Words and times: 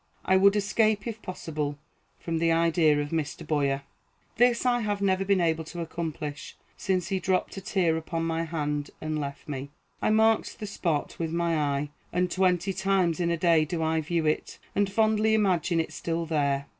I 0.25 0.35
would 0.35 0.55
escape, 0.55 1.05
if 1.05 1.21
possible, 1.21 1.77
from 2.17 2.39
the 2.39 2.51
idea 2.51 2.99
of 2.99 3.09
Mr. 3.09 3.45
Boyer. 3.45 3.83
This 4.37 4.65
I 4.65 4.79
have 4.79 4.99
never 4.99 5.23
been 5.23 5.39
able 5.39 5.63
to 5.65 5.79
accomplish 5.79 6.55
since 6.75 7.09
he 7.09 7.19
dropped 7.19 7.55
a 7.57 7.61
tear 7.61 7.95
upon 7.97 8.23
my 8.25 8.41
hand 8.45 8.89
and 8.99 9.21
left 9.21 9.47
me. 9.47 9.69
I 10.01 10.09
marked 10.09 10.57
the 10.57 10.65
spot 10.65 11.19
with 11.19 11.29
my 11.31 11.55
eye, 11.55 11.89
and 12.11 12.31
twenty 12.31 12.73
times 12.73 13.19
in 13.19 13.29
a 13.29 13.37
day 13.37 13.63
do 13.63 13.83
I 13.83 14.01
view 14.01 14.25
it, 14.25 14.57
and 14.75 14.91
fondly 14.91 15.35
imagine 15.35 15.79
it 15.79 15.93
still 15.93 16.25
there. 16.25 16.65